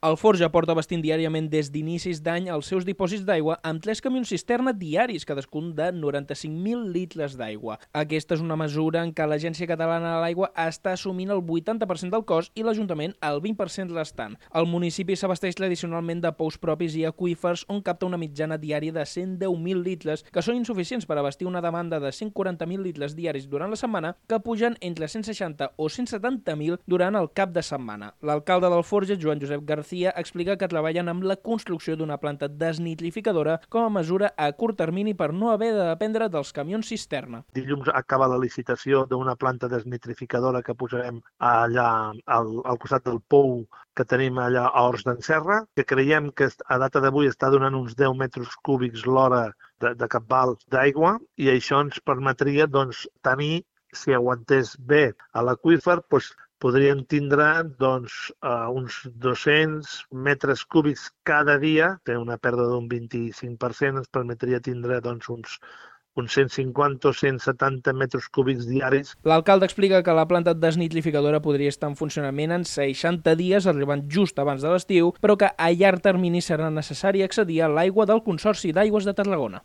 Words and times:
El 0.00 0.14
Forja 0.14 0.46
porta 0.54 0.76
vestint 0.78 1.00
diàriament 1.02 1.48
des 1.50 1.72
d'inicis 1.74 2.20
d'any 2.22 2.44
els 2.54 2.68
seus 2.70 2.84
dipòsits 2.86 3.24
d'aigua 3.26 3.56
amb 3.66 3.82
tres 3.82 3.98
camions 3.98 4.30
cisterna 4.30 4.70
diaris, 4.70 5.24
cadascun 5.26 5.72
de 5.74 5.88
95.000 5.90 6.92
litres 6.94 7.32
d'aigua. 7.34 7.80
Aquesta 7.90 8.36
és 8.36 8.44
una 8.44 8.54
mesura 8.54 9.02
en 9.02 9.10
què 9.10 9.26
l'Agència 9.26 9.66
Catalana 9.66 10.12
de 10.12 10.20
l'Aigua 10.22 10.52
està 10.54 10.92
assumint 10.94 11.32
el 11.34 11.42
80% 11.42 12.14
del 12.14 12.22
cost 12.30 12.54
i 12.54 12.62
l'Ajuntament 12.62 13.16
el 13.26 13.40
20% 13.42 13.96
restant. 13.96 14.36
El 14.54 14.68
municipi 14.70 15.16
s'abasteix 15.18 15.58
tradicionalment 15.58 16.22
de 16.22 16.30
pous 16.30 16.60
propis 16.62 16.94
i 16.94 17.02
aqüífers 17.10 17.66
on 17.66 17.82
capta 17.82 18.06
una 18.06 18.22
mitjana 18.22 18.54
diària 18.54 18.94
de 18.94 19.02
110.000 19.02 19.82
litres, 19.82 20.22
que 20.30 20.46
són 20.46 20.60
insuficients 20.62 21.10
per 21.10 21.18
abastir 21.18 21.50
una 21.50 21.64
demanda 21.64 21.98
de 21.98 22.14
140.000 22.14 22.86
litres 22.86 23.18
diaris 23.18 23.50
durant 23.50 23.74
la 23.74 23.82
setmana, 23.82 24.14
que 24.30 24.38
pugen 24.46 24.78
entre 24.78 25.10
160 25.10 25.72
o 25.74 25.90
170.000 25.90 26.78
durant 26.86 27.18
el 27.18 27.32
cap 27.34 27.50
de 27.50 27.66
setmana. 27.66 28.14
L'alcalde 28.22 28.70
del 28.70 28.86
Forja, 28.86 29.18
Joan 29.18 29.42
Josep 29.42 29.66
García, 29.66 29.87
explica 29.92 30.56
que 30.60 30.68
treballen 30.70 31.08
amb 31.08 31.24
la 31.28 31.36
construcció 31.36 31.96
d'una 31.96 32.18
planta 32.22 32.48
desnitrificadora 32.48 33.58
com 33.68 33.86
a 33.86 33.92
mesura 33.98 34.32
a 34.36 34.50
curt 34.52 34.78
termini 34.78 35.14
per 35.14 35.32
no 35.32 35.50
haver 35.52 35.72
de 35.74 35.88
dependre 35.90 36.28
dels 36.32 36.52
camions 36.52 36.88
cisterna. 36.88 37.42
Dilluns 37.54 37.90
acaba 37.94 38.28
la 38.28 38.38
licitació 38.38 39.04
d'una 39.10 39.36
planta 39.36 39.68
desnitrificadora 39.68 40.62
que 40.62 40.76
posarem 40.78 41.20
allà 41.38 41.88
al, 42.26 42.52
al 42.64 42.80
costat 42.82 43.06
del 43.08 43.20
pou 43.28 43.62
que 43.98 44.06
tenim 44.06 44.38
allà 44.38 44.68
a 44.68 44.84
Horts 44.86 45.06
d'en 45.06 45.22
Serra, 45.26 45.62
que 45.74 45.84
creiem 45.84 46.30
que 46.30 46.46
a 46.46 46.78
data 46.78 47.02
d'avui 47.02 47.30
està 47.30 47.50
donant 47.50 47.74
uns 47.74 47.96
10 47.98 48.14
metres 48.20 48.54
cúbics 48.62 49.06
l'hora 49.06 49.48
de, 49.82 49.94
de 49.98 50.08
capval 50.10 50.54
d'aigua 50.70 51.16
i 51.36 51.50
això 51.50 51.82
ens 51.84 51.98
permetria 52.06 52.68
doncs, 52.70 53.06
tenir 53.26 53.64
si 53.92 54.14
aguantés 54.16 54.76
bé 54.78 55.12
a 55.32 55.42
l'aqüífer, 55.44 56.00
doncs, 56.10 56.32
podríem 56.58 57.04
tindre 57.06 57.48
doncs, 57.78 58.14
uh, 58.42 58.66
uns 58.74 59.04
200 59.22 60.06
metres 60.12 60.64
cúbics 60.66 61.08
cada 61.22 61.58
dia, 61.62 61.94
té 62.04 62.18
una 62.18 62.38
pèrdua 62.38 62.66
d'un 62.72 62.88
25%, 62.90 64.02
ens 64.02 64.10
permetria 64.10 64.60
tindre 64.60 64.98
doncs, 65.04 65.30
uns, 65.30 65.60
uns 66.18 66.34
150 66.34 67.08
o 67.08 67.12
170 67.12 67.92
metres 67.94 68.28
cúbics 68.28 68.66
diaris. 68.66 69.14
L'alcalde 69.22 69.68
explica 69.68 70.02
que 70.02 70.14
la 70.14 70.26
planta 70.26 70.54
desnitrificadora 70.54 71.40
podria 71.40 71.70
estar 71.70 71.90
en 71.92 71.96
funcionament 71.96 72.52
en 72.56 72.66
60 72.66 73.36
dies, 73.38 73.70
arribant 73.70 74.04
just 74.10 74.38
abans 74.42 74.64
de 74.64 74.72
l'estiu, 74.72 75.14
però 75.22 75.38
que 75.38 75.52
a 75.54 75.70
llarg 75.72 76.02
termini 76.02 76.42
serà 76.42 76.72
necessari 76.74 77.22
accedir 77.22 77.62
a 77.62 77.70
l'aigua 77.70 78.06
del 78.10 78.24
Consorci 78.26 78.74
d'Aigües 78.74 79.06
de 79.06 79.14
Tarragona. 79.14 79.56